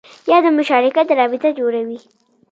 [0.31, 1.99] یا د مشارکت رابطه جوړوي